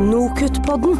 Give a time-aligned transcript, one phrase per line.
[0.00, 0.96] Nokutt-podden.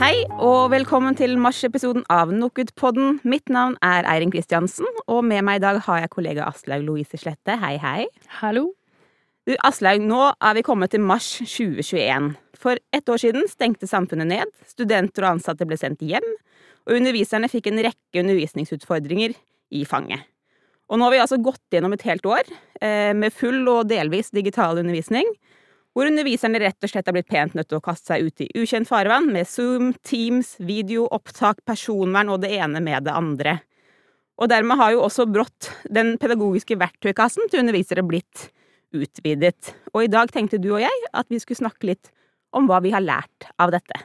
[0.00, 3.18] Hei, og velkommen til mars-episoden av Nokutt-podden.
[3.28, 7.20] Mitt navn er Eirin Kristiansen, og med meg i dag har jeg kollega Aslaug Louise
[7.20, 7.58] Slette.
[7.60, 8.06] Hei, hei.
[8.40, 8.70] Hallo.
[9.44, 12.32] Du, Aslaug, nå er vi kommet til mars 2021.
[12.56, 16.24] For ett år siden stengte samfunnet ned, studenter og ansatte ble sendt hjem,
[16.88, 19.36] og underviserne fikk en rekke undervisningsutfordringer
[19.76, 20.24] i fanget.
[20.88, 22.48] Og nå har vi altså gått gjennom et helt år
[22.80, 25.28] eh, med full og delvis digital undervisning,
[25.94, 28.48] hvor underviserne rett og slett har blitt pent nødt til å kaste seg ut i
[28.58, 33.60] ukjent farvann med Zoom, Teams, video, opptak, personvern og det ene med det andre.
[34.42, 38.48] Og dermed har jo også brått den pedagogiske verktøykassen til undervisere blitt
[38.94, 39.74] utvidet.
[39.94, 42.10] Og i dag tenkte du og jeg at vi skulle snakke litt
[42.54, 43.98] om hva vi har lært av dette.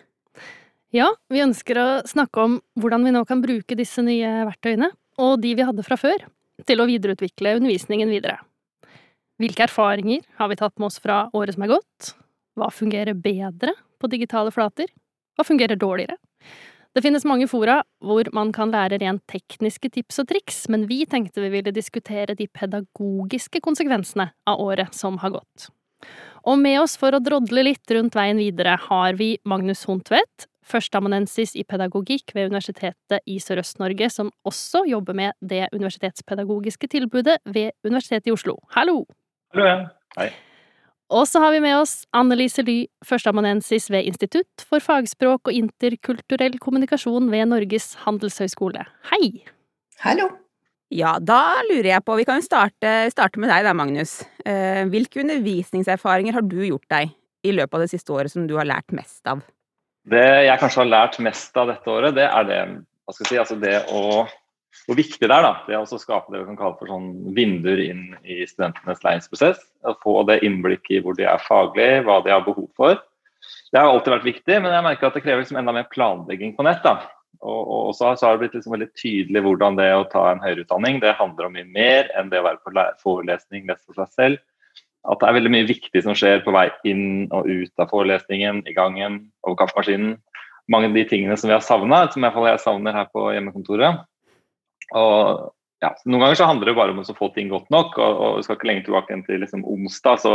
[0.93, 4.89] Ja, vi ønsker å snakke om hvordan vi nå kan bruke disse nye verktøyene,
[5.21, 6.23] og de vi hadde fra før,
[6.65, 8.39] til å videreutvikle undervisningen videre.
[9.39, 12.09] Hvilke erfaringer har vi tatt med oss fra året som er gått?
[12.59, 14.89] Hva fungerer bedre på digitale flater?
[15.39, 16.17] Hva fungerer dårligere?
[16.91, 21.05] Det finnes mange fora hvor man kan lære rent tekniske tips og triks, men vi
[21.07, 25.69] tenkte vi ville diskutere de pedagogiske konsekvensene av året som har gått.
[26.43, 31.55] Og med oss for å drodle litt rundt veien videre har vi Magnus Hontvedt, førsteamanuensis
[31.55, 38.27] i pedagogikk ved Universitetet i Sørøst-Norge, som også jobber med det universitetspedagogiske tilbudet ved Universitetet
[38.27, 38.59] i Oslo.
[38.75, 39.05] Hallo!
[39.49, 39.87] Hallo igjen.
[40.19, 40.27] Hei.
[41.09, 46.59] Og så har vi med oss Annelise Ly, førsteamanuensis ved Institutt for fagspråk og interkulturell
[46.61, 48.83] kommunikasjon ved Norges handelshøyskole.
[49.09, 49.31] Hei!
[50.03, 50.27] Hallo!
[50.93, 54.19] Ja, da lurer jeg på, vi kan jo starte, starte med deg da, Magnus.
[54.45, 57.09] Eh, hvilke undervisningserfaringer har du gjort deg
[57.45, 59.41] i løpet av det siste året som du har lært mest av?
[60.09, 62.61] Det jeg kanskje har lært mest av dette året, det er det,
[63.05, 64.27] hva skal jeg si, altså det å
[64.85, 67.81] hvor viktig det er da, det å skape det vi kan kalle for sånn vinduer
[67.83, 69.61] inn i studentenes læringsprosess.
[69.85, 72.99] Å få det innblikket i hvor de er faglig, hva de har behov for.
[73.69, 76.55] Det har alltid vært viktig, men jeg merker at det krever liksom enda mer planlegging
[76.57, 76.81] på nett.
[76.85, 76.99] da.
[77.39, 80.65] Og, og så har det blitt liksom veldig tydelig hvordan det å ta en høyere
[80.65, 84.15] utdanning det handler om mye mer enn det å være på forelesning, lese for seg
[84.17, 84.41] selv.
[85.09, 88.65] At det er veldig mye viktig som skjer på vei inn og ut av forelesningen,
[88.67, 90.17] i gangen, over kaffemaskinen.
[90.69, 94.03] Mange av de tingene som vi har savna, som jeg savner her på hjemmekontoret.
[94.97, 95.49] Og
[95.83, 97.97] ja, Noen ganger så handler det bare om å få ting godt nok.
[97.97, 100.23] og, og Vi skal ikke lenge tilbake enn til liksom, onsdag.
[100.25, 100.33] så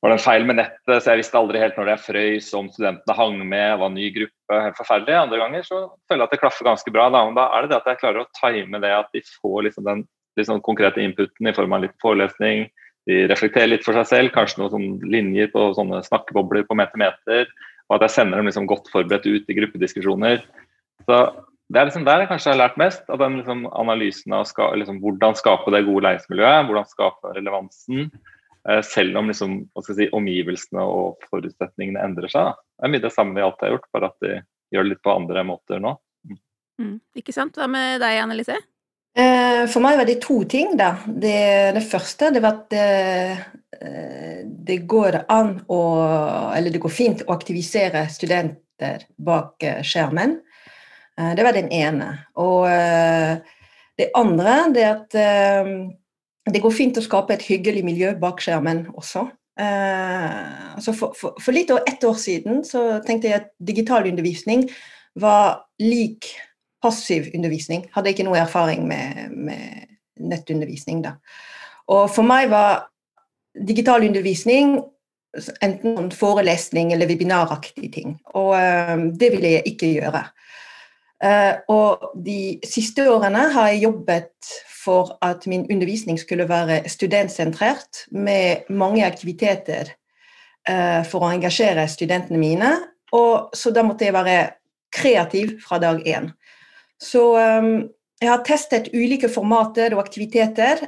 [0.00, 2.70] var det en feil med nettet, så jeg visste aldri helt når det frøys, om
[2.72, 4.60] studentene hang med, var ny gruppe.
[4.64, 5.16] Helt forferdelig.
[5.26, 7.10] Andre ganger så føler jeg at det klaffer ganske bra.
[7.12, 9.86] Da, da er det det at jeg klarer å time det at de får liksom
[9.90, 10.06] den
[10.38, 12.70] liksom konkrete inputen i form av en liten forelesning.
[13.10, 17.52] De reflekterer litt for seg selv, kanskje noen sånne linjer på sånne snakkebobler på meter-meter.
[17.90, 20.44] Og at jeg sender dem liksom godt forberedt ut i gruppediskusjoner.
[21.04, 21.20] Så
[21.70, 23.04] det er liksom der jeg kanskje har lært mest.
[23.08, 28.10] av den liksom analysen av ska, liksom, hvordan skape det gode læringsmiljøet, hvordan skape relevansen.
[28.68, 29.54] Eh, selv om liksom,
[29.86, 32.50] si, omgivelsene og forutsetningene endrer seg.
[32.50, 32.58] Da.
[32.58, 34.34] Det er mye det samme vi alltid har gjort, bare at de
[34.74, 35.94] gjør det litt på andre måter nå.
[36.26, 36.40] Mm.
[36.82, 36.98] mm.
[37.22, 37.56] Ikke sant.
[37.56, 38.58] Hva med deg, Annelise?
[39.16, 40.74] Eh, for meg var det to ting.
[40.80, 40.92] da.
[41.06, 41.38] Det,
[41.78, 42.90] det første det var at det,
[43.78, 45.80] eh, det, går an å
[46.50, 50.40] Eller det går fint å aktivisere studenter bak skjermen.
[51.20, 52.12] Eh, det var den ene.
[52.40, 53.36] Og eh,
[53.98, 55.72] det andre det er at eh,
[56.50, 59.28] det går fint å skape et hyggelig miljø bak skjermen også.
[59.60, 64.62] Så for, for, for, litt over ett år siden så tenkte jeg at digital undervisning
[65.20, 66.30] var lik
[66.80, 67.82] passiv undervisning.
[67.92, 71.12] Hadde ikke noe erfaring med, med nettundervisning da.
[71.92, 72.86] Og for meg var
[73.68, 74.78] digital undervisning
[75.60, 78.16] enten forelesning eller webinaraktige ting.
[78.32, 78.56] Og
[79.20, 80.24] det ville jeg ikke gjøre.
[81.20, 88.06] Uh, og de siste årene har jeg jobbet for at min undervisning skulle være studentsentrert,
[88.10, 89.92] med mange aktiviteter
[90.70, 92.72] uh, for å engasjere studentene mine.
[93.12, 94.38] Og, så da måtte jeg være
[94.96, 96.30] kreativ fra dag én.
[97.00, 100.82] Så um, jeg har testet ulike formater og aktiviteter,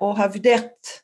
[0.00, 0.94] og har vurdert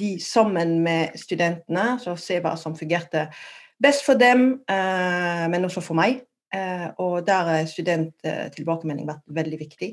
[0.00, 3.26] de sammen med studentene, så se hva som fungerte
[3.76, 6.22] best for dem, men også for meg.
[6.54, 9.90] Eh, og der har studenttilbakemelding vært veldig viktig.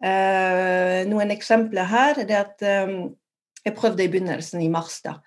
[0.00, 2.96] Eh, noen eksempler her er at eh,
[3.64, 5.20] jeg prøvde i begynnelsen, i mars, da.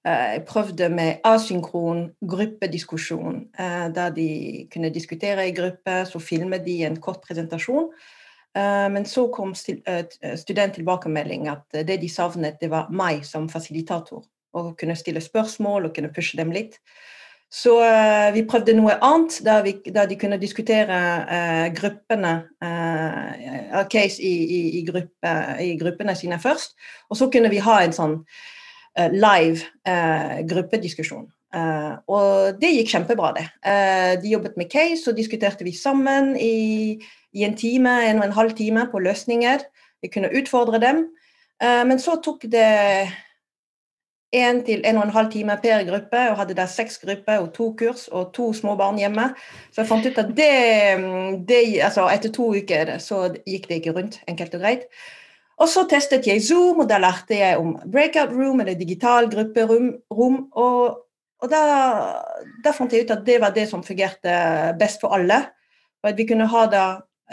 [0.00, 3.42] Jeg prøvde med asynkron gruppediskusjon,
[3.92, 6.06] der de kunne diskutere i gruppe.
[6.08, 7.90] Så filmet de en kort presentasjon.
[8.56, 14.24] Men så kom studenttilbakemelding at det de savnet, det var meg som fasilitator.
[14.56, 16.80] Å kunne stille spørsmål og kunne pushe dem litt.
[17.50, 23.82] Så uh, vi prøvde noe annet, der, vi, der de kunne diskutere uh, gruppene uh,
[23.90, 26.76] case i, i, i, gruppe, i, gruppene sine først.
[27.10, 28.16] Og så kunne vi ha en sånn
[29.14, 29.62] live
[30.50, 31.28] gruppediskusjon.
[31.50, 33.48] Uh, og det gikk kjempebra, det.
[33.66, 37.00] Uh, de jobbet med case, og diskuterte vi sammen i,
[37.42, 39.64] en time, en og en halv time på løsninger.
[40.02, 41.08] Vi kunne utfordre dem.
[41.62, 42.70] Uh, men så tok det
[44.36, 47.52] én til en og en halv time per gruppe, og hadde der seks grupper og
[47.54, 49.32] to kurs og to små barn hjemme.
[49.72, 50.52] Så jeg fant ut at det,
[51.48, 54.86] det altså Etter to uker så gikk det ikke rundt, enkelt og greit.
[55.60, 59.90] Og så testet jeg Zoom, og da lærte jeg om breakout room eller digital grupperom.
[60.56, 61.00] Og,
[61.42, 61.64] og da,
[62.64, 64.36] da, fant jeg ut at det var det som fungerte
[64.80, 65.42] best for alle.
[66.04, 66.84] At vi kunne, ha da,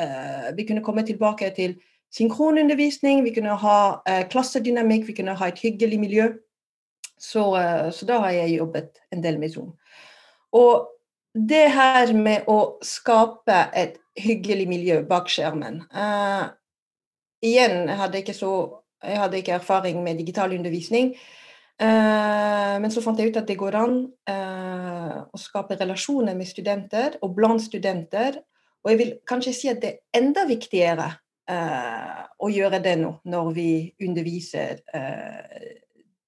[0.02, 1.78] uh, vi kunne komme tilbake til
[2.12, 6.28] synkronundervisning, vi kunne ha uh, klassedynamikk, vi kunne ha et hyggelig miljø.
[7.18, 9.74] Så, uh, så, da har jeg jobbet en del med Zoom.
[10.58, 10.88] Og
[11.34, 15.84] det her med å skape et hyggelig miljø bak skjermen
[17.46, 18.54] igjen, jeg hadde ikke, så,
[19.04, 21.14] jeg hadde ikke erfaring med digital undervisning.
[21.78, 24.00] Uh, men så fant jeg ut at det går an
[24.30, 28.40] uh, å skape relasjoner med studenter og blant studenter.
[28.82, 31.12] Og jeg vil kanskje si at det er enda viktigere
[31.52, 33.70] uh, å gjøre det nå, når vi
[34.08, 34.82] underviser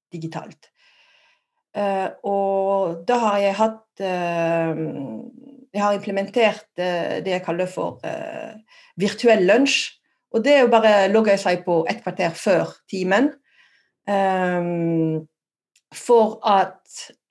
[0.10, 0.70] digitalt.
[1.78, 8.02] Og da har jeg hatt Jeg har implementert det jeg kaller for
[8.98, 10.00] virtuell lunsj
[10.30, 13.32] og det er jo bare å logge seg på et kvarter før timen.
[14.10, 15.26] Um,
[15.96, 16.78] for at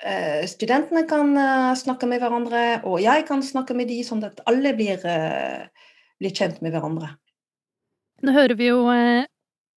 [0.02, 4.42] uh, studentene kan uh, snakke med hverandre, og jeg kan snakke med de, sånn at
[4.50, 7.12] alle blir, uh, blir kjent med hverandre.
[8.26, 8.82] Nå hører vi jo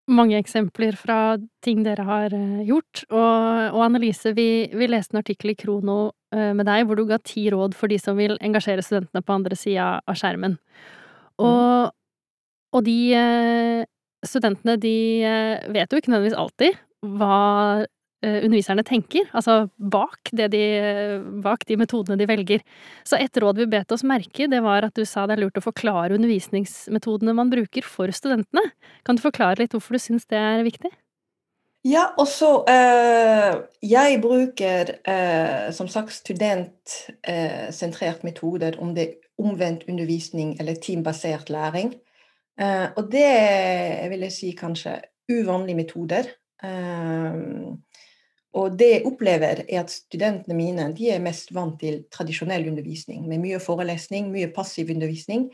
[0.09, 2.33] mange eksempler fra ting dere har
[2.68, 3.03] gjort.
[3.12, 6.00] Og, og Annelise, vi, vi, leste en artikkel i Krono
[6.31, 9.57] med deg hvor du ga ti råd for de som vil engasjere studentene på andre
[9.59, 10.56] sida av skjermen.
[11.42, 11.92] Og,
[12.75, 13.81] og de eh,
[14.25, 14.95] studentene, de
[15.25, 16.80] eh, vet jo ikke nødvendigvis alltid
[17.18, 17.39] hva
[17.81, 17.89] eh,
[18.22, 20.46] underviserne tenker, altså bak, de,
[21.42, 22.62] bak, de, metodene de velger.
[23.08, 25.58] Så et råd vi bet oss merke, det var at du sa det er lurt
[25.58, 28.64] å forklare undervisningsmetodene man bruker for studentene.
[29.08, 30.92] Kan du forklare litt hvorfor du syns det er viktig?
[31.82, 39.84] Ja, og så øh, Jeg bruker eh, som sagt studentsentrert metoder, om det er omvendt
[39.90, 41.94] undervisning eller teambasert læring.
[42.62, 45.00] Uh, og det vil jeg si kanskje
[45.32, 46.24] uvanlige metoder.
[46.64, 47.74] Uh,
[48.51, 53.24] og det jeg opplever, er at studentene mine de er mest vant til tradisjonell undervisning,
[53.30, 55.48] med mye forelesning, mye passiv undervisning.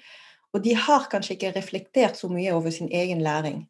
[0.55, 3.67] Og de har kanskje ikke reflektert så mye over sin egen læring.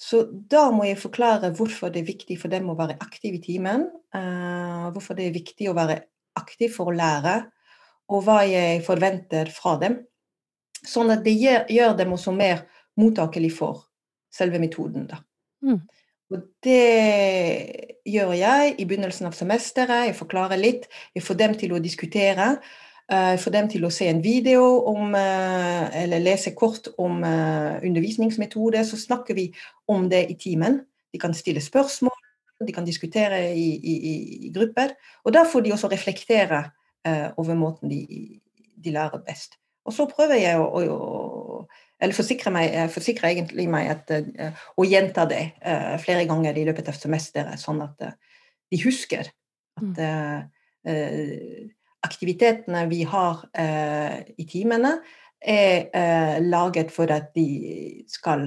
[0.00, 3.42] Så da må jeg forklare hvorfor det er viktig for dem å være aktiv i
[3.44, 3.86] timen.
[4.16, 5.98] Uh, hvorfor det er viktig å være
[6.40, 7.34] aktiv for å lære,
[8.10, 9.98] og hva jeg forventer fra dem.
[10.80, 12.64] Sånn at det gjør dem også mer
[13.00, 13.84] mottakelig for
[14.32, 15.06] selve metoden.
[15.10, 15.20] Da.
[15.64, 15.82] Mm.
[16.30, 20.06] Og det gjør jeg i begynnelsen av semesteret.
[20.10, 20.86] Jeg forklarer litt.
[21.14, 22.52] Jeg får dem til å diskutere.
[23.10, 27.24] Jeg eh, får dem til å se en video om, eh, eller lese kort om
[27.26, 28.84] eh, undervisningsmetode.
[28.86, 29.48] Så snakker vi
[29.90, 30.78] om det i timen.
[31.10, 32.14] De kan stille spørsmål,
[32.62, 33.94] de kan diskutere i, i,
[34.46, 34.94] i grupper.
[35.26, 36.68] Og da får de også reflektere
[37.40, 38.04] over måten de,
[38.76, 39.56] de lærer best.
[39.88, 41.39] Og så prøver jeg å, å
[42.00, 44.12] eller forsikre meg, forsikrer egentlig meg at,
[44.74, 48.06] og å gjenta det uh, flere ganger i løpet av semesteret, sånn at
[48.70, 49.28] de husker
[49.80, 51.70] at mm.
[52.06, 53.40] aktivitetene vi har
[54.36, 54.92] i timene,
[55.40, 58.44] er laget for at de skal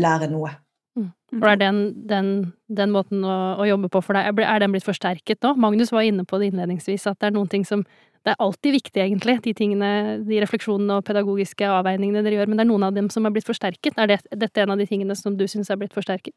[0.00, 0.50] lære noe.
[0.94, 1.10] Mm.
[1.34, 2.26] For er den, den,
[2.70, 5.56] den måten å, å, jobbe på for deg, er den blitt forsterket nå?
[5.58, 7.82] Magnus var inne på det innledningsvis, at det er noen ting som
[8.24, 9.88] det er alltid viktig, egentlig, de tingene,
[10.24, 13.34] de refleksjonene og pedagogiske avveiningene dere gjør, men det er noen av dem som er
[13.34, 13.98] blitt forsterket.
[14.00, 16.32] Er det, dette en av de tingene som du syns er blitt forsterket?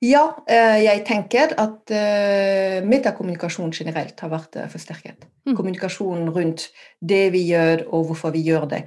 [0.00, 5.26] Ja, eh, jeg tenker at eh, metakommunikasjon generelt har vært eh, forsterket.
[5.44, 5.54] Mm.
[5.58, 6.70] Kommunikasjonen rundt
[7.04, 8.86] det vi gjør, og hvorfor vi gjør det.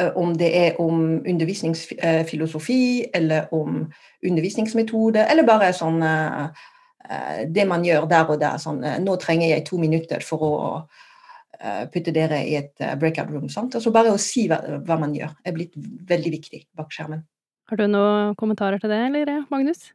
[0.00, 3.82] Om det er om undervisningsfilosofi, eller om
[4.24, 6.00] undervisningsmetode, eller bare sånn
[7.52, 8.56] det man gjør der og der.
[8.62, 10.54] Sånn, nå trenger jeg to minutter for å
[11.62, 13.46] Eh, putte dere i et eh, breakout room.
[13.52, 13.76] Sant?
[13.78, 15.76] Altså bare å si hva, hva, man gjør, er blitt
[16.08, 17.20] veldig viktig bak skjermen.
[17.70, 19.92] Har du noen kommentarer til det, eller Magnus?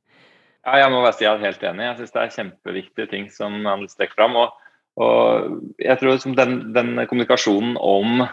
[0.63, 1.84] Ja, jeg må bare si jeg er helt enig.
[1.89, 4.39] Jeg syns det er kjempeviktige ting som Anders trekker fram.
[4.39, 4.56] Og,
[5.04, 8.24] og, jeg tror liksom den, den, kommunikasjonen om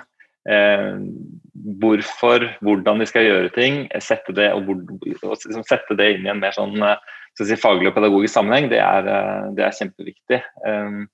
[0.50, 0.96] eh,
[1.80, 6.32] hvorfor, hvordan de skal gjøre ting, sette det, og og liksom sette det inn i
[6.32, 6.76] en mer sånn
[7.38, 9.08] si, faglig og pedagogisk sammenheng, det er,
[9.56, 10.40] det er kjempeviktig.
[10.66, 11.06] Um,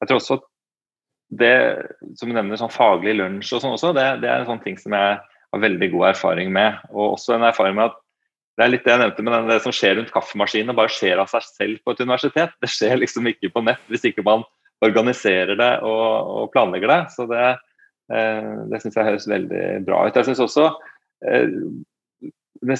[0.00, 0.40] jeg tror også
[1.36, 1.54] det
[2.18, 4.76] som du nevner, sånn faglig lunsj og sånn også, det, det, er en sånn ting
[4.78, 6.76] som jeg har veldig god erfaring med.
[6.92, 8.02] Og også en erfaring med at
[8.56, 11.28] det er litt det jeg nevnte, med det som skjer rundt kaffemaskinen, bare skjer av
[11.28, 12.54] seg selv på et universitet.
[12.62, 14.46] Det skjer liksom ikke på nett hvis ikke man
[14.84, 17.00] organiserer det og, og planlegger det.
[17.16, 17.62] Så det, eh,
[18.06, 20.16] det syns jeg høres veldig bra ut.
[20.16, 20.68] Jeg synes også
[21.26, 21.56] eh,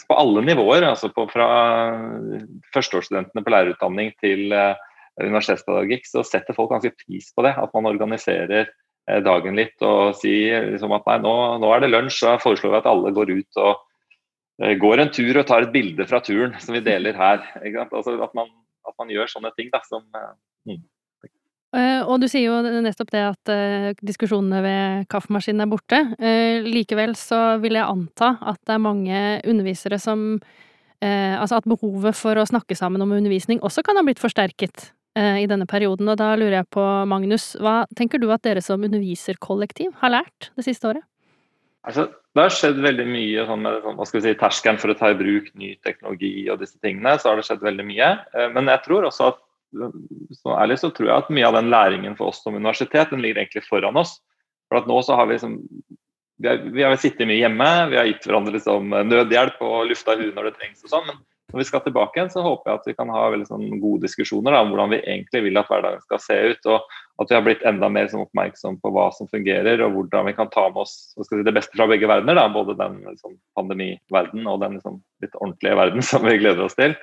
[0.06, 1.48] på alle nivåer, altså på, fra
[2.74, 4.78] førsteårsstudentene på lærerutdanning til uh,
[5.20, 7.52] universitetspedagogikk, så setter folk ganske pris på det.
[7.58, 8.70] At man organiserer
[9.22, 12.80] dagen litt og sier liksom at nei, nå, nå, er det lunsj, så foreslår vi
[12.80, 13.84] at alle går ut og
[14.80, 17.44] går en tur og tar et bilde fra turen som vi deler her.
[17.86, 18.50] Altså, at, man,
[18.88, 20.02] at, man, gjør sånne ting da, som
[20.66, 20.80] mm.
[21.74, 25.98] Eh, og du sier jo nettopp det at uh, diskusjonene ved kaffemaskinen er borte.
[26.20, 30.38] Uh, likevel så vil jeg anta at det er mange undervisere som
[31.06, 35.44] Altså at behovet for å snakke sammen om undervisning også kan ha blitt forsterket i
[35.44, 36.08] denne perioden.
[36.08, 40.48] Og da lurer jeg på, Magnus, hva tenker du at dere som underviserkollektiv har lært
[40.56, 41.04] det siste året?
[41.84, 44.94] Altså, det har skjedd veldig mye sånn med sånn, hva skal vi si, terskelen for
[44.94, 47.18] å ta i bruk ny teknologi og disse tingene.
[47.20, 48.10] så har det skjedd veldig mye.
[48.56, 49.42] Men jeg tror også at
[50.36, 53.22] så ærlig så tror jeg at mye av den læringen for oss som universitet den
[53.24, 54.18] ligger egentlig foran oss.
[54.70, 55.60] For at nå så har Vi liksom,
[56.42, 60.16] vi har, vi har sittet mye hjemme, vi har gitt hverandre liksom nødhjelp og lufta
[60.18, 60.84] huet når det trengs.
[60.84, 63.26] og sånn, men når vi skal tilbake igjen, så håper jeg at vi kan ha
[63.30, 66.68] veldig sånn gode diskusjoner da, om hvordan vi egentlig vil at hverdagen skal se ut.
[66.72, 70.26] og At vi har blitt enda mer sånn oppmerksom på hva som fungerer, og hvordan
[70.26, 72.36] vi kan ta med oss si, det beste fra begge verdener.
[72.40, 76.76] Da, både den liksom, pandemiverdenen og den liksom, litt ordentlige verden som vi gleder oss
[76.78, 76.98] til.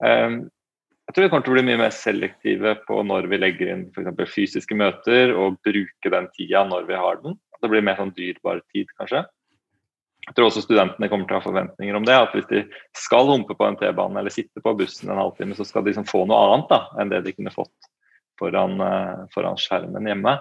[0.00, 0.40] Um,
[1.04, 3.86] jeg tror vi kommer til å bli mye mer selektive på når vi legger inn
[3.92, 4.30] f.eks.
[4.32, 7.36] fysiske møter, og bruke den tida når vi har den.
[7.60, 9.24] Det blir mer sånn dyrbar tid, kanskje.
[10.24, 12.16] Jeg tror også studentene kommer til å ha forventninger om det.
[12.16, 12.62] At hvis de
[12.96, 16.08] skal humpe på en T-bane eller sitte på bussen en halvtime, så skal de liksom
[16.08, 17.90] få noe annet da, enn det de kunne fått
[18.40, 20.38] foran, uh, foran skjermen hjemme.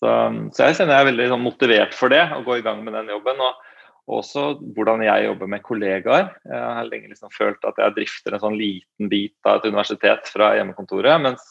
[0.00, 0.08] Så,
[0.56, 2.96] så, jeg kjenner jeg er veldig sånn, motivert for det, å gå i gang med
[2.96, 3.44] den jobben.
[3.44, 3.73] og
[4.10, 6.32] også hvordan jeg jobber med kollegaer.
[6.44, 10.28] Jeg har lenge liksom følt at jeg drifter en sånn liten bit av et universitet
[10.32, 11.22] fra hjemmekontoret.
[11.24, 11.44] mens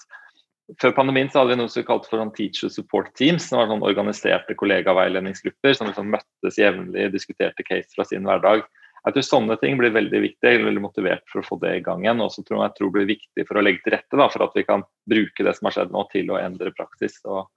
[0.79, 3.49] før pandemien så hadde vi noe som vi kalte for sånn teacher support teams.
[3.49, 8.63] som var sånn Organiserte kollegaveiledningsgrupper som liksom møttes jevnlig, diskuterte case fra sin hverdag.
[9.03, 10.47] Jeg tror sånne ting blir veldig viktig.
[10.47, 12.21] Er veldig motivert for å få det i gang igjen.
[12.21, 14.53] Og så tror jeg, det blir viktig for å legge til rette da, for at
[14.55, 17.49] vi kan bruke det som har skjedd nå, til å endre praksis og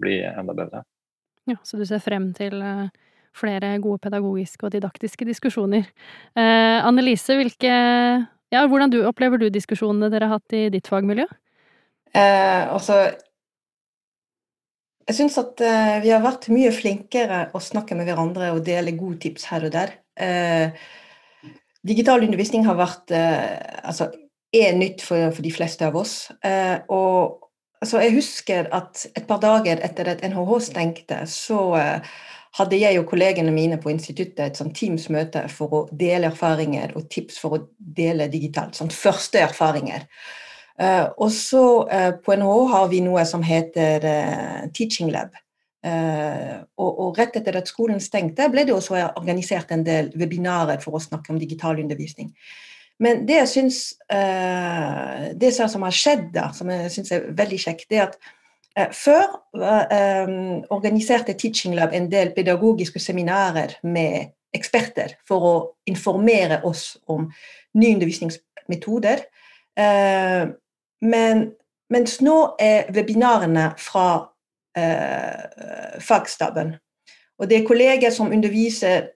[0.00, 0.82] bli enda bedre.
[1.46, 2.88] Ja, Så du ser frem til uh
[3.38, 5.86] flere gode pedagogiske og didaktiske diskusjoner.
[6.36, 7.72] Eh, Annelise, hvilke
[8.48, 11.26] ja, hvordan du, opplever du diskusjonene dere har hatt i ditt fagmiljø?
[12.16, 13.02] Eh, altså
[15.08, 18.96] Jeg syns at eh, vi har vært mye flinkere å snakke med hverandre og dele
[18.96, 19.94] gode tips her og der.
[20.20, 20.72] Eh,
[21.88, 24.10] digital undervisning har vært eh, altså,
[24.52, 26.28] er nytt for, for, de fleste av oss.
[26.44, 27.48] Eh, og
[27.80, 31.62] altså, jeg husker at et par dager etter at NHH stengte, så
[32.56, 37.08] hadde jeg og kollegene mine på instituttet et sånn Teams-møte for å dele erfaringer og
[37.12, 38.78] tips for å dele digitalt.
[38.78, 40.06] Sånn første erfaringer.
[40.78, 45.36] Uh, og så uh, på NHO har vi noe som heter uh, Teaching Lab.
[45.88, 50.98] Og, og, rett etter at skolen stengte, ble det også organisert en del webinarer for
[50.98, 52.32] å snakke om digital undervisning.
[53.00, 53.78] Men det jeg syns
[55.38, 58.18] Det som har skjedd, da, som jeg syns er veldig kjekt, det er at
[58.94, 59.24] før
[59.58, 60.30] eh,
[60.70, 65.54] organiserte Teaching Lab en del pedagogiske seminarer med eksperter for å
[65.90, 67.26] informere oss om
[67.78, 69.24] nye undervisningsmetoder.
[69.78, 70.44] Eh,
[71.08, 71.44] men,
[71.90, 74.08] mens nå er webinarene fra
[75.98, 76.68] fagstaben.
[77.40, 79.08] Og det er kolleger som underviser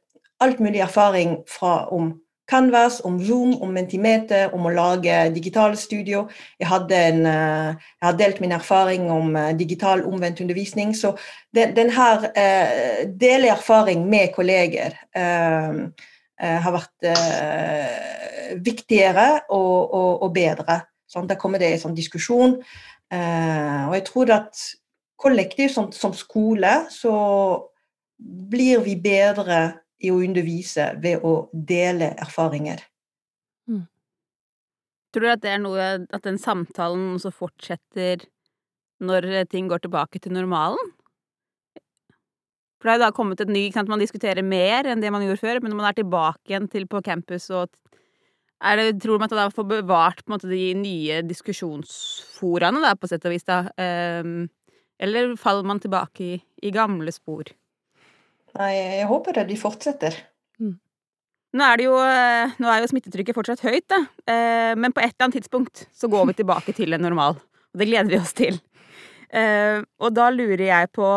[0.42, 2.16] alt mulig erfaring fra, om
[2.52, 6.26] Canvas, om Zoom, om Mentimeter, om å lage digitale studio.
[6.60, 10.92] Jeg, en, eh, jeg, har delt min erfaring om eh, digital omvendt undervisning.
[10.96, 11.14] Så
[11.56, 15.72] den, den eh, deler erfaring med kolleger eh,
[16.42, 20.82] har vært eh, viktigere og, og, og bedre.
[21.08, 22.58] Sånn, da kommer det en sånn diskusjon.
[23.12, 24.64] Eh, og jeg tror at
[25.22, 27.14] kollektivt som, som skole så
[28.22, 29.62] blir vi bedre
[30.02, 32.82] i å undervise ved å dele erfaringer.
[33.70, 33.84] Mm.
[35.12, 38.26] Tror du at det er noe at den samtalen også fortsetter
[39.02, 40.92] når ting går tilbake til normalen?
[42.82, 45.12] For det har jo da kommet et ny ikke sant, Man diskuterer mer enn det
[45.14, 47.70] man gjorde før, men når man er tilbake igjen til på campus og
[48.62, 53.34] er det, Tror man at man får bevart måte, de nye diskusjonsforaene, på sett og
[53.34, 53.64] vis, da?
[54.22, 54.46] Um,
[55.02, 57.50] eller faller man tilbake i, i gamle spor?
[58.58, 60.16] Nei, jeg håper det de fortsetter.
[60.60, 60.76] Mm.
[61.52, 64.02] Nå er, jo, eh, nå er jo smittetrykket fortsatt høyt, da.
[64.24, 67.38] Eh, men på et eller annet tidspunkt så går vi tilbake til en normal.
[67.72, 68.56] Og det gleder vi oss til.
[69.32, 71.08] Eh, og da lurer jeg på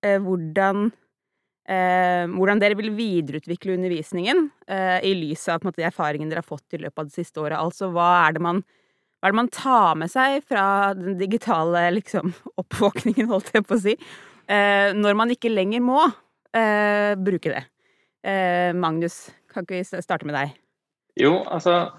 [0.00, 0.86] hvordan,
[1.68, 4.46] hvordan dere vil videreutvikle undervisningen
[5.04, 7.58] i lys av måte, de erfaringene dere har fått i løpet av det siste året.
[7.60, 10.64] Altså hva er det man hva er det man tar med seg fra
[10.96, 12.32] den digitale liksom,
[12.62, 13.94] oppvåkningen, holdt jeg på å si,
[14.48, 16.00] når man ikke lenger må
[16.56, 17.64] eh, bruke det?
[18.26, 20.52] Eh, Magnus, kan ikke vi starte med deg?
[21.20, 21.90] Jo, altså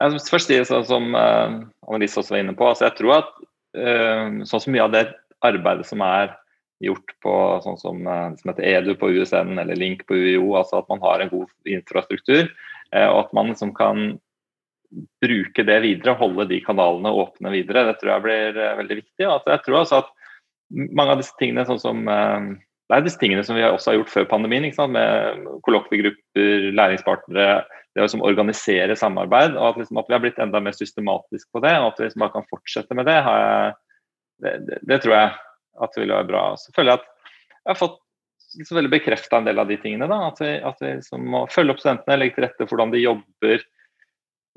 [0.00, 1.56] Jeg vil først si sånn som eh,
[1.88, 2.68] Annelise også var inne på.
[2.68, 3.32] altså Jeg tror at
[3.76, 5.04] eh, sånn som mye av det
[5.44, 6.34] arbeidet som er
[6.80, 7.34] gjort på
[7.64, 11.02] sånn som, uh, som heter EDU på USN eller Link på UiO, altså at man
[11.04, 12.48] har en god infrastruktur,
[12.96, 14.14] og at man liksom kan
[15.20, 17.84] bruke det videre, holde de kanalene åpne videre.
[17.90, 19.26] Det tror jeg blir veldig viktig.
[19.26, 20.08] Altså, jeg tror altså at
[20.72, 22.08] mange av disse tingene, sånn som
[22.90, 27.60] det er disse tingene som vi også har gjort før pandemien, med kollokviegrupper, læringspartnere,
[27.94, 29.54] det å liksom organisere samarbeid.
[29.54, 32.08] og at, liksom, at, vi har blitt enda mer systematisk på det, og at vi
[32.08, 33.72] liksom bare kan fortsette med det, jeg,
[34.42, 35.32] det, det, det, tror jeg
[35.86, 36.44] at vil være bra.
[36.58, 37.10] Så føler jeg at
[37.60, 37.98] jeg har fått
[38.58, 40.08] liksom veldig bekrefta en del av de tingene.
[40.10, 42.94] Da, at vi, at vi liksom må følge opp studentene, legge til rette for hvordan
[42.94, 43.66] de jobber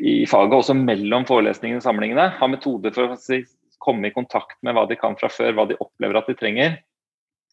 [0.02, 2.32] i faget, også mellom forelesningene og samlingene.
[2.40, 3.44] Ha metoder for å
[3.84, 6.80] komme i kontakt med hva de kan fra før, hva de opplever at de trenger.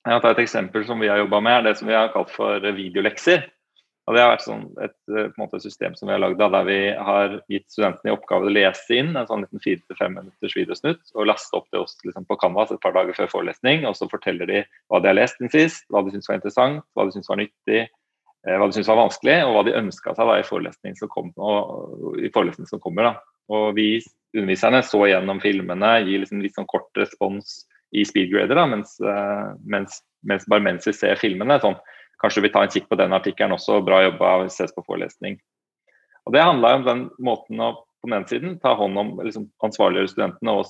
[0.09, 2.31] Jeg tar Et eksempel som vi har jobba med, er det som vi har kalt
[2.33, 3.45] for videolekser.
[4.09, 6.91] Og Det har vært sånn et, eh, måte, system som vi har lagd der vi
[6.91, 10.57] har gitt studentene i oppgave å lese inn en sånn liten fire til fem minutters
[10.57, 13.85] videosnutt og laste opp til oss liksom, på Canvas et par dager før forelesning.
[13.87, 16.83] og Så forteller de hva de har lest den sist, hva de syns var interessant,
[16.97, 17.87] hva de syns var nyttig,
[18.49, 21.09] eh, hva de syns var vanskelig, og hva de ønska seg da, i forelesningen som,
[21.09, 23.13] kom, forelesning som kommer.
[23.13, 23.15] Da.
[23.53, 24.01] Og Vi
[24.35, 27.67] underviserne så gjennom filmene, gir liksom litt sånn kort respons
[27.97, 31.61] i speedgrader, da, mens, eh, mens, mens, bare mens vi ser filmene.
[31.63, 31.79] sånn
[32.21, 35.39] Kanskje du vil ta en kikk på den artikkelen også, bra jobba, ses på forelesning.
[36.29, 39.47] Og Det handla om den måten å på den ene siden ta hånd om liksom,
[39.65, 40.69] ansvarliggjøre studentene og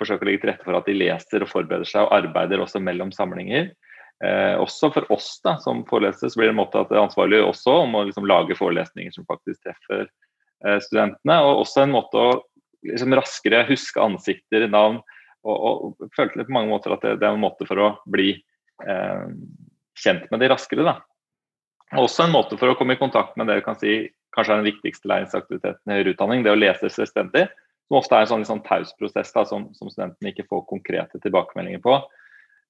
[0.00, 2.82] forsøke å legge til rette for at de leser og forbereder seg og arbeider også
[2.82, 3.70] mellom samlinger.
[4.24, 7.42] Eh, også for oss da, som forelesere så blir det en måte at det ansvarlig
[7.44, 11.38] også om å liksom, lage forelesninger som faktisk treffer eh, studentene.
[11.46, 12.30] Og også en måte å
[12.88, 15.00] liksom, raskere huske ansikter, navn.
[15.46, 15.66] Og,
[16.02, 19.26] og, følte på mange måter at det, det, er en måte for å bli eh,
[20.02, 20.86] kjent med de raskere.
[20.86, 20.96] Da.
[22.02, 24.60] Også en måte for å komme i kontakt med det du kan si kanskje er
[24.60, 27.46] den viktigste læringsaktiviteten i høyere utdanning, det å lese selvstendig.
[27.86, 31.20] Som ofte er en sånn, sånn taus prosess da, som, som, studentene ikke får konkrete
[31.22, 32.00] tilbakemeldinger på.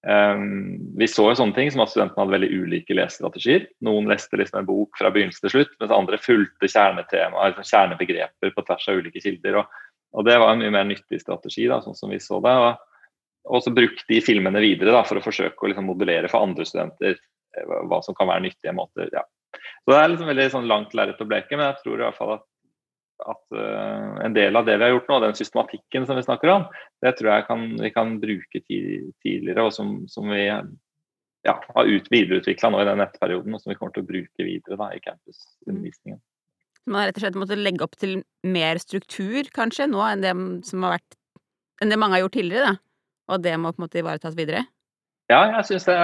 [0.07, 3.65] Um, vi så jo sånne ting som at studentene hadde veldig ulike lesestrategier.
[3.87, 8.55] Noen leste liksom en bok fra begynnelse til slutt, mens andre fulgte kjernetemaer, liksom kjernebegreper
[8.55, 9.63] på tvers av ulike kilder.
[9.63, 9.83] Og,
[10.17, 12.55] og Det var en mye mer nyttig strategi, da, sånn som vi så det.
[12.57, 13.15] Og,
[13.53, 16.65] og så brukte de filmene videre da, for å forsøke å liksom modellere for andre
[16.69, 19.11] studenter eh, hva som kan være nyttige måter.
[19.13, 19.27] Ja.
[19.85, 22.17] Så Det er liksom veldig sånn langt lerret å bleke, men jeg tror i hvert
[22.17, 22.47] fall at,
[23.29, 26.53] at uh, en del av det vi har gjort nå, den systematikken som vi snakker
[26.53, 26.67] om,
[27.05, 32.73] det tror jeg kan, vi kan bruke tidligere, og som, som vi ja, har videreutvikla
[32.73, 36.21] nå i den nettperioden, og som vi kommer til å bruke videre da, i campusundervisningen.
[36.87, 40.35] Man har rett og slett måttet legge opp til mer struktur, kanskje, nå enn det
[40.69, 41.17] som har vært
[41.83, 42.73] enn det mange har gjort tidligere?
[42.73, 42.83] da?
[43.33, 44.65] og det må på en måte ivaretas videre?
[45.27, 45.95] Ja, jeg syns det,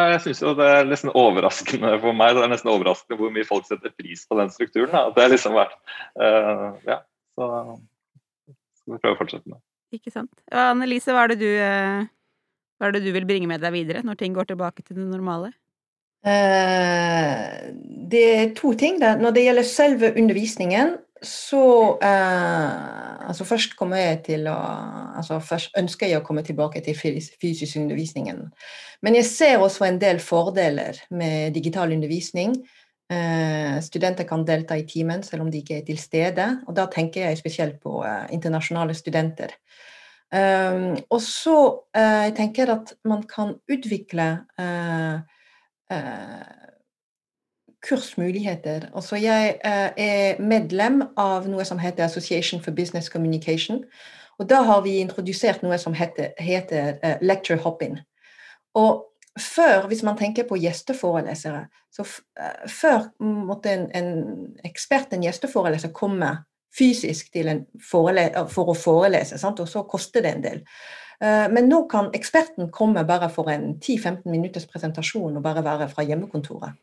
[0.59, 2.35] det, er nesten overraskende for meg.
[2.35, 4.91] Det er nesten overraskende hvor mye folk setter pris på den strukturen.
[4.91, 5.05] Da.
[5.15, 5.77] Det har liksom vært
[6.19, 6.99] uh, Ja,
[7.39, 7.51] så
[8.81, 9.63] skal vi prøve å fortsette med.
[9.95, 10.33] Ikke sant.
[10.51, 12.03] Ja, Annelise, hva er, det du, uh,
[12.81, 15.07] hva er det du vil bringe med deg videre når ting går tilbake til det
[15.07, 15.53] normale?
[16.23, 17.73] Uh,
[18.13, 19.01] det er to ting.
[19.01, 26.43] Når det gjelder selve undervisningen, så altså Først å altså Først ønsker jeg å komme
[26.43, 28.49] tilbake til fysisk undervisningen.
[29.03, 32.57] Men jeg ser også en del fordeler med digital undervisning.
[33.13, 36.47] Eh, studenter kan delta i timen selv om de ikke er til stede.
[36.67, 39.57] Og da tenker jeg spesielt på eh, internasjonale studenter.
[40.33, 41.55] Um, og så
[41.93, 45.19] uh, jeg tenker jeg at man kan utvikle uh,
[47.83, 48.89] kursmuligheter.
[48.95, 53.83] Altså jeg eh, er medlem av noe som heter Association for Business Communication.
[54.39, 57.99] Og da har vi introdusert noe som heter, heter uh, lecture hopping.
[58.75, 59.05] Og
[59.39, 62.07] før, hvis man tenker på gjesteforelesere, så
[62.69, 64.09] før måtte en, en,
[64.65, 66.31] ekspert, en gjesteforeleser, komme
[66.73, 67.37] fysisk
[67.85, 69.61] for å forelese, sant?
[69.61, 70.63] og så koster det en del.
[71.23, 75.89] Uh, men nå kan eksperten komme bare for en 10-15 minutters presentasjon og bare være
[75.93, 76.75] fra hjemmekontoret.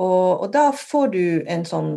[0.00, 1.92] Og, og da får du en sånn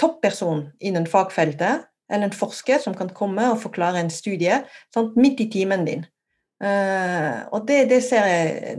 [0.00, 4.60] topperson innen fagfeltet, eller en forsker som kan komme og forklare en studie
[4.94, 6.04] sant, midt i timen din.
[6.62, 8.76] Uh, og det, det, ser jeg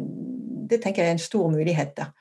[0.69, 1.97] Det tenker jeg er en stor mulighet.
[1.97, 2.11] da.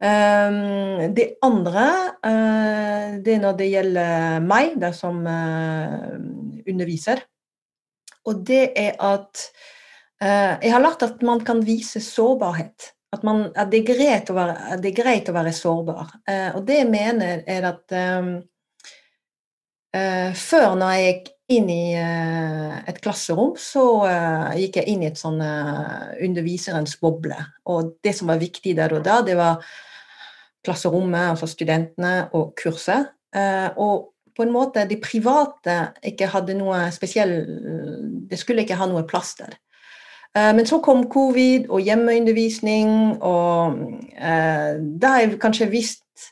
[0.00, 1.86] Um, det andre,
[2.24, 6.16] uh, det er når det gjelder meg der som uh,
[6.68, 7.20] underviser.
[8.28, 9.46] Og det er at
[10.20, 14.92] jeg har lært at man kan vise sårbarhet at, man, at, det, er være, det,
[14.92, 16.14] er greit å være, sårbar.
[16.30, 18.32] Eh, og det jeg mener, er at um,
[19.96, 25.02] uh, før, når jeg gikk inn i uh, et klasserom, så uh, gikk jeg inn
[25.02, 27.38] i et sånn underviserens boble.
[27.70, 29.58] Og det som var viktig der og da, det var
[30.66, 33.16] klasserommet, altså studentene og kurset.
[33.80, 37.34] og på en måte de private ikke hadde noe spesiell
[38.30, 39.56] Det skulle ikke ha noe plass der.
[40.54, 43.80] Men så kom covid og hjemmeundervisning, og
[44.14, 46.30] da har jeg kanskje visst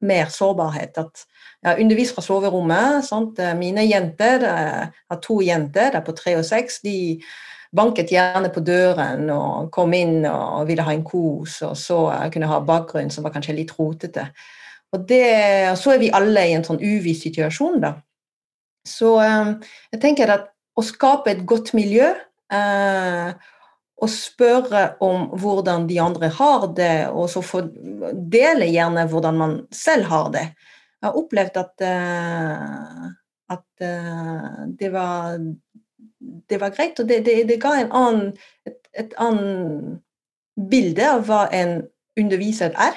[0.00, 0.98] mer sårbarhet.
[0.98, 1.26] At
[1.62, 3.04] jeg har undervist fra soverommet.
[3.04, 3.38] Sant?
[3.38, 7.20] Eh, mine jenter, jeg eh, har to jenter, er på tre og seks, de
[7.76, 12.00] banket gjerne på døren og kom inn og ville ha en kos, og så
[12.32, 14.24] kunne jeg ha bakgrunn som var kanskje litt rotete.
[14.90, 15.24] Og, det,
[15.78, 17.94] så er vi alle i en sånn uviss situasjon, da.
[18.86, 19.52] Så eh,
[19.92, 23.30] jeg tenker at å skape et godt miljø eh,
[24.00, 30.08] og spørre om hvordan de andre har det, og så fordele gjerne hvordan man selv
[30.10, 30.46] har det.
[31.00, 33.04] Jeg har opplevd at, eh,
[33.56, 35.36] at eh, det, var,
[36.48, 37.00] det var greit.
[37.00, 38.32] Og det, det, det ga annen,
[38.68, 40.00] et, et annet
[40.70, 41.78] bilde av hva en
[42.20, 42.96] underviser er.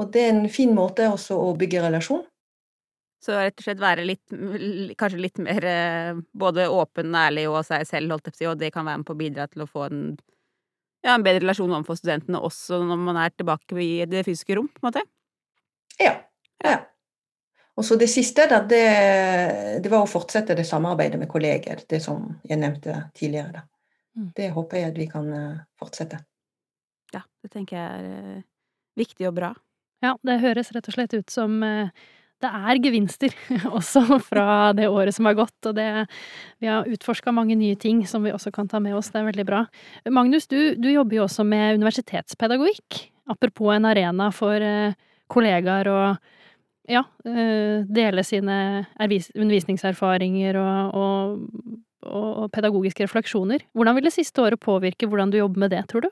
[0.00, 2.22] Og det er en fin måte også å bygge relasjon.
[3.22, 4.24] Så rett og slett være litt,
[4.98, 8.48] kanskje litt mer eh, både åpen, ærlig og seg selv, holdt jeg på å si,
[8.50, 10.00] og det kan være med på å bidra til å få en,
[11.04, 14.66] ja, en bedre relasjon overfor studentene også når man er tilbake i det fysiske rom,
[14.72, 15.04] på en måte?
[16.02, 16.16] Ja.
[16.66, 16.80] ja.
[17.78, 18.82] Og så det siste, da, det,
[19.84, 23.60] det, var å fortsette det samarbeidet med kolleger, det som jeg nevnte tidligere.
[23.60, 23.66] Da.
[24.18, 24.30] Mm.
[24.36, 26.18] Det håper jeg at vi kan eh, fortsette.
[27.14, 28.48] Ja, det tenker jeg er eh,
[28.98, 29.54] viktig og bra.
[30.02, 31.92] Ja, det høres rett og slett ut som eh,
[32.42, 33.34] det er gevinster
[33.78, 35.88] også fra det året som har gått, og det,
[36.62, 39.12] vi har utforska mange nye ting som vi også kan ta med oss.
[39.14, 39.62] Det er veldig bra.
[40.10, 44.66] Magnus, du, du jobber jo også med universitetspedagogikk, apropos en arena for
[45.32, 46.32] kollegaer og
[46.90, 48.56] ja, eh, dele sine
[48.98, 51.64] undervisningserfaringer og, og,
[52.02, 53.62] og, pedagogiske refleksjoner.
[53.72, 56.10] Hvordan vil det siste året påvirke hvordan du jobber med det, tror du?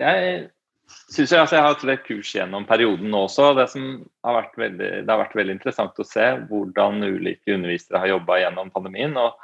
[0.00, 0.50] Jeg
[1.12, 3.52] syns jeg, altså jeg har hatt et kurs gjennom perioden nå også.
[3.58, 3.68] Det,
[4.26, 8.42] har vært veldig, det har vært veldig interessant å se hvordan ulike undervisere har jobba
[8.44, 9.16] gjennom pandemien.
[9.20, 9.40] og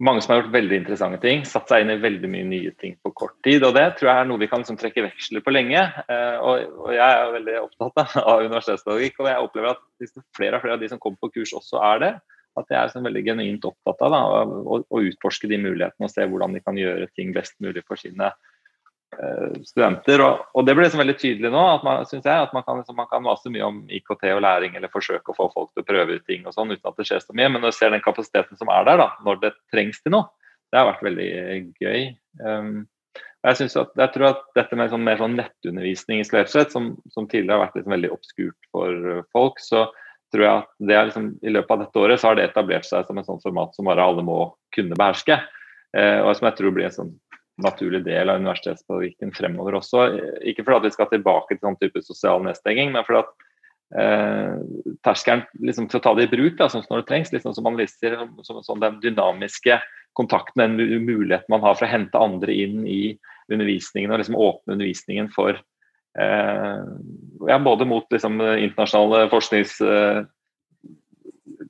[0.00, 2.94] mange som har gjort veldig interessante ting, satt seg inn i veldig mye nye ting
[3.04, 3.64] på kort tid.
[3.66, 5.82] og Det tror jeg er noe vi kan liksom, trekke veksler på lenge.
[6.08, 10.64] Eh, og, og, Jeg er veldig opptatt av universitetspedagogikk, og jeg opplever at flere og
[10.64, 12.12] flere av de som kommer på kurs, også er det.
[12.58, 16.14] At jeg er liksom, veldig genuint opptatt av da, å, å, utforske de mulighetene og
[16.14, 18.32] se hvordan de kan gjøre ting best mulig for sine
[19.66, 20.22] studenter.
[20.24, 22.80] Og, og, det blir liksom veldig tydelig nå, at man, synes jeg, at man kan,
[22.80, 25.84] liksom, man kan mase mye om IKT og læring eller forsøke å få folk til
[25.84, 27.50] å prøve ut ting og sånn uten at det skjer så mye.
[27.50, 30.30] Men når du ser den kapasiteten som er der, da, når det trengs til noe,
[30.70, 31.30] det har vært veldig
[31.82, 32.02] gøy.
[32.46, 32.74] Um,
[33.40, 37.26] jeg, at, jeg tror at dette med sånn, mer sånn nettundervisning i sett, som, som,
[37.26, 39.88] tidligere har vært liksom veldig obskurt for folk, så
[40.30, 42.86] tror jeg at det er liksom, i løpet av dette året så har det etablert
[42.86, 44.44] seg som et sånt format som bare alle må
[44.76, 45.40] kunne beherske.
[45.96, 47.10] Eh, og som jeg tror blir en sånn
[47.64, 50.06] naturlig del av universitetspedagogikken fremover også.
[50.48, 53.46] Ikke fordi vi skal tilbake til sånn type sosial nedstenging, men fordi at
[54.02, 54.58] eh,
[55.06, 57.56] terskelen liksom, til å ta det i bruk, da, sånn som når det trengs, liksom,
[57.56, 59.80] som man viser, som, som den dynamiske
[60.18, 63.02] kontakten, den muligheten man har for å hente andre inn i
[63.50, 66.82] undervisningen og liksom åpne undervisningen for eh,
[67.50, 69.80] ja, både mot liksom, internasjonale forsknings...
[69.84, 70.22] Eh,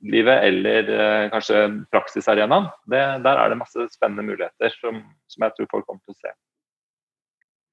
[0.01, 2.69] livet eller eh, kanskje praksisarenaen.
[2.89, 6.33] Der er det masse spennende muligheter som, som, jeg tror folk kommer til å se.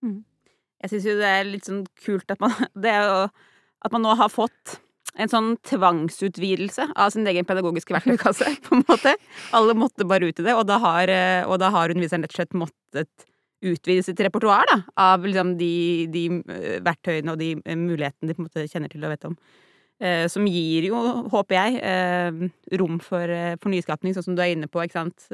[0.04, 0.18] Mm.
[0.82, 2.54] Jeg syns jo det er litt sånn kult at man,
[2.88, 3.22] jo,
[3.86, 4.78] at man nå har fått
[5.18, 9.16] en sånn tvangsutvidelse av sin egen pedagogiske verktøykasse, på en måte.
[9.56, 12.36] Alle måtte bare ut i det, og da har, eh, og da har underviseren rett
[12.36, 18.30] og slett måttet utvide sitt repertoar av liksom de, de, eh, verktøyene og de mulighetene
[18.30, 19.34] de på en måte kjenner til og vet om.
[19.98, 20.98] Eh, som gir jo,
[21.32, 24.82] håper jeg, eh, rom for, eh, for nyskapning, sånn som du er inne på.
[24.82, 25.26] ikke sant?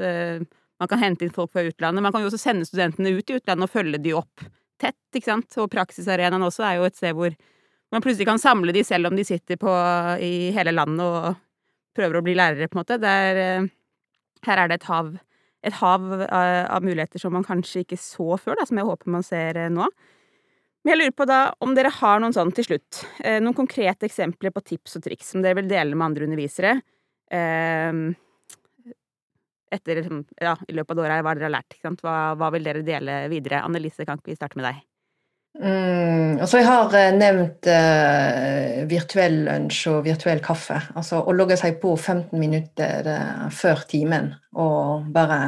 [0.80, 2.02] man kan hente inn folk fra utlandet.
[2.02, 4.40] Man kan jo også sende studentene ut i utlandet og følge de opp
[4.76, 4.96] tett.
[5.14, 5.46] ikke sant?
[5.58, 7.30] Og praksisarenaen også er jo et sted hvor
[7.92, 9.70] man plutselig kan samle de selv om de sitter på,
[10.18, 11.36] i hele landet og
[11.94, 13.00] prøver å bli lærere, på en måte.
[13.00, 13.70] Der,
[14.42, 15.16] her er det et hav,
[15.62, 19.22] et hav av, muligheter som man kanskje ikke så før, da, som jeg håper man
[19.22, 19.86] ser nå.
[20.84, 24.04] Men jeg lurer på da om dere har noen sånn til slutt, eh, noen konkrete
[24.08, 26.74] eksempler på tips og triks som dere vil dele med andre undervisere
[27.32, 28.02] eh,
[29.74, 31.78] etter liksom, ja, i løpet av året, hva dere har lært.
[31.82, 33.64] Hva, hva vil dere dele videre?
[33.64, 34.82] Annelise, kan ikke vi starte med deg?
[35.54, 40.80] Mm, altså jeg har eh, nevnt eh, virtuell lunsj og virtuell kaffe.
[40.98, 45.38] Altså å logge seg på 15 minutter uh, før timen og bare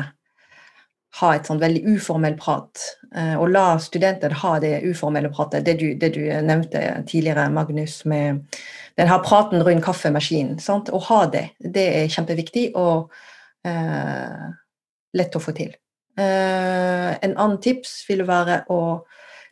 [1.20, 2.83] ha et sånn veldig uformell prat.
[3.14, 5.64] Eh, og la studenter ha det uformelle pratet.
[5.66, 8.44] Det du, det du nevnte tidligere, Magnus, med
[9.00, 10.61] den her praten rundt kaffemaskinen.
[10.62, 10.92] Sant?
[10.92, 13.12] Å ha det, det er kjempeviktig og
[13.66, 14.48] eh,
[15.16, 15.74] lett å få til.
[16.16, 18.81] Eh, en annen tips vil være å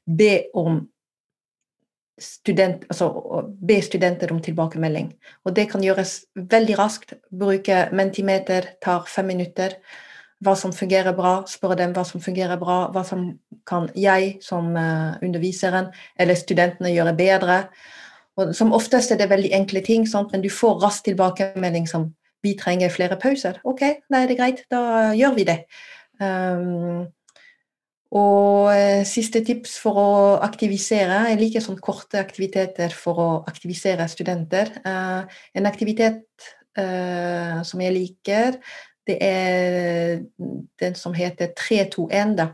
[0.05, 0.83] be om
[2.21, 3.09] student, altså,
[3.59, 5.11] be studenter om tilbakemelding.
[5.45, 7.17] Og det kan gjøres veldig raskt.
[7.33, 9.77] Bruke Mentimeter tar fem minutter
[10.45, 13.27] hva som fungerer bra, spørre dem hva som fungerer bra, hva som
[13.69, 17.59] kan jeg som uh, underviseren eller studentene gjøre bedre.
[18.41, 20.33] Og som oftest er det veldig enkle ting, sant?
[20.33, 22.11] men du får raskt tilbakemelding som
[22.45, 23.61] vi trenger flere pauser.
[23.65, 25.61] Ok, da er det greit, da gjør vi det.
[26.21, 27.07] Um,
[28.15, 30.11] og uh, siste tips for å
[30.47, 34.71] aktivisere Jeg liker sånn korte aktiviteter for å aktivisere studenter.
[34.85, 38.57] Uh, en aktivitet som jeg liker,
[39.07, 40.23] det er
[40.81, 42.53] den som heter 321, da.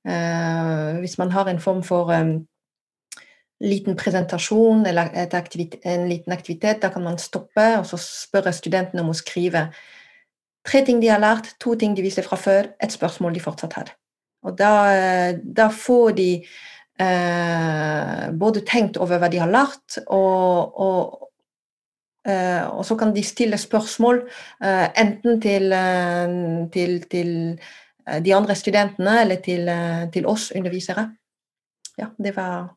[0.00, 2.46] Uh, hvis man har en form for um,
[3.60, 9.12] liten presentasjon eller en liten aktivitet, da kan man stoppe og så spørre studentene om
[9.12, 9.66] å skrive
[10.64, 13.76] tre ting de har lært, to ting de visste fra før, et spørsmål de fortsatt
[13.76, 13.96] hadde.
[14.44, 14.72] Og da,
[15.44, 16.30] da får de
[17.00, 21.29] uh, både tenkt over hva de har lært, og, og,
[22.26, 27.30] og så kan de stille spørsmål uh, enten til, uh, til, til
[28.24, 29.68] de andre studentene eller til,
[30.12, 31.06] til, oss undervisere.
[31.98, 32.74] Ja, det var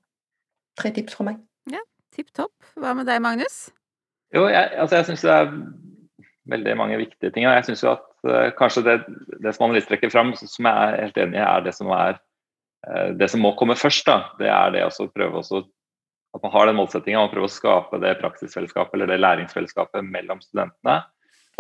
[0.80, 1.40] tre tips fra meg.
[1.72, 1.82] Ja,
[2.14, 2.54] Tipp topp.
[2.78, 3.72] Hva med deg, Magnus?
[4.36, 5.54] Jo, jeg, altså jeg syns det er
[6.54, 7.48] veldig mange viktige ting.
[7.48, 8.98] Og jeg syns jo at kanskje det,
[9.44, 12.20] det som Annelise trekker fram, som jeg er helt enig i, er det som er
[13.18, 14.06] det som må komme først.
[14.06, 15.64] da, Det er det å prøve å
[16.34, 20.06] at man har den målsettinga om å prøve å skape det praksisfellesskapet eller det læringsfellesskapet
[20.06, 21.04] mellom studentene.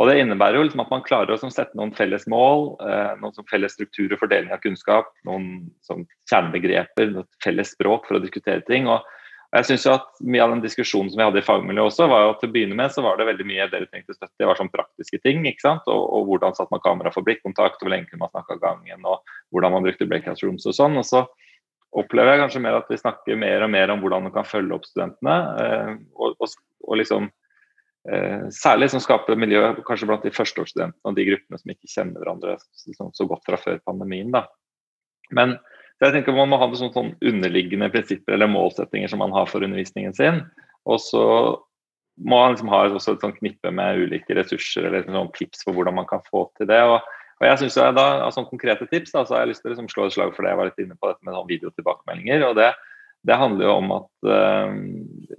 [0.01, 3.49] Og Det innebærer jo liksom at man klarer å sette noen felles mål, eh, noen
[3.49, 5.69] felles struktur og fordeling av kunnskap, noen
[6.29, 8.87] kjernebegreper, noe felles språk for å diskutere ting.
[8.87, 9.05] og
[9.53, 12.23] jeg synes jo at Mye av den diskusjonen som vi hadde i fagmiljøet også, var
[12.23, 14.49] jo at til å begynne med så var det veldig mye dere trengte støtte i
[14.49, 15.45] var sånn praktiske ting.
[15.45, 15.85] ikke sant?
[15.85, 19.05] Og, og hvordan satte man kamera for blikkontakt, hvor lenge kunne man snakke av gangen,
[19.05, 19.21] og
[19.53, 20.97] hvordan man brukte breakout rooms og sånn.
[20.97, 21.27] og så
[21.99, 24.77] opplever jeg kanskje mer at vi snakker mer og mer om hvordan man kan følge
[24.77, 25.37] opp studentene.
[25.63, 26.55] Eh, og, og,
[26.87, 27.29] og liksom
[28.09, 32.23] eh, Særlig som skaper miljø kanskje blant de førsteårsstudentene og de gruppene som ikke kjenner
[32.23, 34.33] hverandre liksom, så godt fra før pandemien.
[34.33, 34.45] Da.
[35.33, 35.57] Men
[36.03, 39.63] jeg tenker man må ha noen sånn underliggende prinsipper eller målsettinger som man har for
[39.63, 40.41] undervisningen sin.
[40.89, 41.23] Og så
[42.21, 46.01] må man liksom ha et sånt knippe med ulike ressurser eller sånn tips for hvordan
[46.01, 46.81] man kan få til det.
[46.83, 46.99] og
[47.43, 49.73] og jeg synes jeg da, altså Konkrete tips da, så har jeg lyst til å
[49.73, 52.45] liksom slå et slag for det jeg var litt inne på dette med sånn videotilbakemeldinger.
[52.47, 52.69] og det,
[53.27, 54.71] det handler jo om at uh,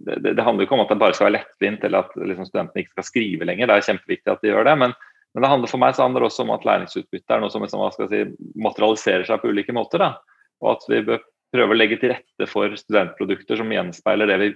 [0.04, 2.84] det, det, handler ikke om at det bare skal være lettvint eller at liksom, studentene
[2.84, 3.70] ikke skal skrive lenger.
[3.70, 4.76] Det er kjempeviktig at de gjør det.
[4.84, 4.96] Men,
[5.32, 8.10] men det handler for meg så handler også om at læringsutbytte er noe som liksom,
[8.12, 8.22] si,
[8.68, 10.04] materialiserer seg på ulike måter.
[10.04, 10.44] Da.
[10.64, 14.52] Og at vi bør prøve å legge til rette for studentprodukter som gjenspeiler det vi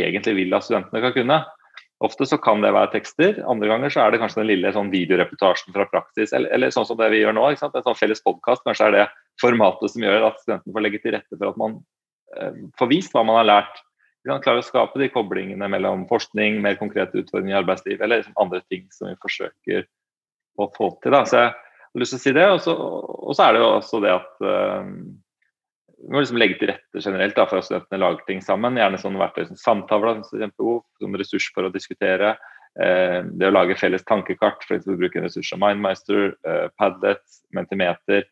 [0.00, 1.40] egentlig vil at studentene kan kunne.
[2.00, 4.88] Ofte så kan det være tekster, andre ganger så er det kanskje den lille sånn
[4.92, 7.44] videoreportasjen fra praksis, eller, eller, sånn som det vi gjør nå.
[7.52, 8.64] En sånn felles podkast.
[8.64, 9.06] Kanskje er det
[9.42, 11.76] formatet som gjør at studentene får legge til rette for at man
[12.38, 13.82] eh, får vist hva man har lært.
[14.24, 18.22] Vi kan klare å skape de koblingene mellom forskning, mer konkrete utfordringer i arbeidslivet, eller
[18.22, 19.84] liksom andre ting som vi forsøker
[20.60, 21.14] å få til.
[21.14, 21.24] Da.
[21.28, 22.48] Så jeg har lyst til å si det.
[22.48, 24.88] Og så er det jo også det at uh,
[26.00, 28.78] vi må liksom legge til rette generelt da, for at studentene lager ting sammen.
[28.80, 32.34] Gjerne sånne verktøy som samtaler, som ressurs for å diskutere.
[32.80, 37.20] Eh, det å lage felles tankekart, å bruke en ressurs som Mindmeister, eh, Padlet,
[37.52, 38.24] Mentimeter.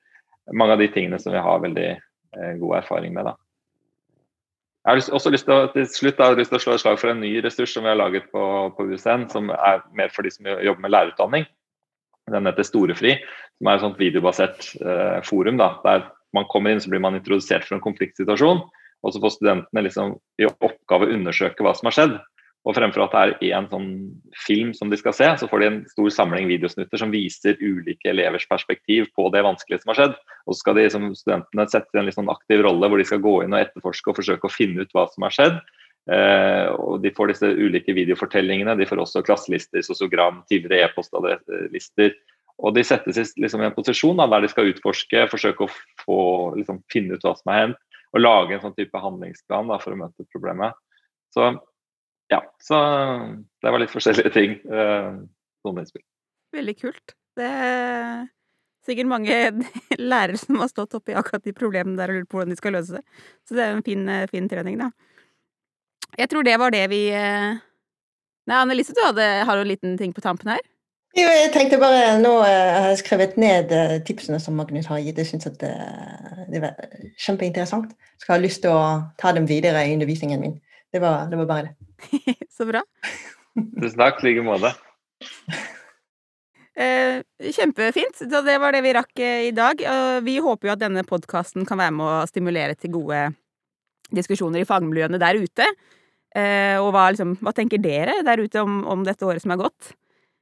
[0.53, 3.29] Mange av de tingene som vi har veldig eh, god erfaring med.
[3.29, 3.37] da.
[4.89, 7.01] Jeg har også lyst til å, til slutt da, lyst til å slå et slag
[7.03, 8.43] for en ny ressurs som vi har laget på,
[8.79, 11.45] på USN, som er mer for de som jobber med lærerutdanning.
[12.33, 13.19] Den heter Storefri,
[13.59, 17.17] som er et sånt videobasert eh, forum da, der man kommer inn, så blir man
[17.19, 18.65] introdusert for en konfliktsituasjon.
[19.07, 22.19] Og så får studentene liksom i oppgave å undersøke hva som har skjedd.
[22.67, 23.91] Og fremfor at det er én sånn
[24.45, 28.11] film som de skal se, så får de en stor samling videosnutter som viser ulike
[28.11, 30.17] elevers perspektiv på det vanskelige som har skjedd.
[30.45, 33.07] Og så skal de som studentene sette i en litt sånn aktiv rolle hvor de
[33.09, 35.61] skal gå inn og etterforske og forsøke å finne ut hva som har skjedd.
[36.13, 38.77] Eh, og De får disse ulike videofortellingene.
[38.77, 42.19] De får også klasselister, sosiogram, tidligere e-postlister
[42.59, 46.21] og de settes liksom, i en posisjon da, der de skal utforske, forsøke å få,
[46.59, 47.83] liksom, finne ut hva som har hendt,
[48.17, 50.77] og lage en sånn type handlingsplan da, for å møte problemet.
[51.35, 51.53] Så
[52.33, 52.79] ja, så
[53.63, 54.57] det var litt forskjellige ting.
[54.69, 55.13] Eh,
[55.65, 56.05] sånne innspill.
[56.57, 57.15] Veldig kult.
[57.39, 58.27] Det er
[58.89, 59.39] sikkert mange
[60.13, 62.77] lærere som har stått oppi akkurat de problemene der og lurt på hvordan de skal
[62.77, 63.23] løse det.
[63.49, 64.91] Så det er en fin, eh, fin trening, da.
[66.19, 67.57] Jeg tror det var det vi eh,
[68.49, 70.63] Nei, Annelise, du hadde, har jo en liten ting på tampen her?
[71.17, 75.01] Jo, jeg tenkte bare Nå jeg har jeg skrevet ned eh, tipsene som Magnus har
[75.01, 75.19] gitt.
[75.19, 75.73] Jeg syns det,
[76.53, 76.77] det var
[77.21, 77.95] kjempeinteressant.
[78.21, 78.83] Skal ha lyst til å
[79.21, 80.59] ta dem videre i undervisningen min.
[80.93, 82.37] Det var, det var bare det.
[82.57, 82.85] Så bra.
[83.57, 84.23] Tusen takk.
[84.23, 84.75] I like måte.
[86.79, 88.21] Eh, kjempefint.
[88.21, 89.81] Så det var det vi rakk eh, i dag.
[89.83, 93.25] Og vi håper jo at denne podkasten kan være med å stimulere til gode
[94.15, 95.67] diskusjoner i fagmiljøene der ute.
[96.39, 99.59] Eh, og hva, liksom, hva tenker dere der ute om, om dette året som er
[99.65, 99.91] gått?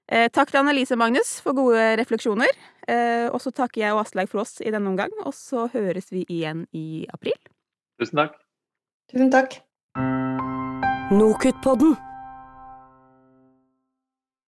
[0.07, 2.53] Eh, takk til Annelise og Magnus for gode refleksjoner.
[2.87, 6.13] Eh, og så takker jeg og Aslaug for oss i denne omgang, og så høres
[6.15, 7.35] vi igjen i april.
[7.99, 8.37] Tusen takk.
[9.11, 9.59] Tusen takk.
[11.11, 11.97] Nokutt-podden.